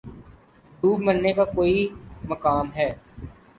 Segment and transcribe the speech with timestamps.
[0.83, 1.87] دوب مرنے کا کوئی
[2.29, 2.89] مقام ہے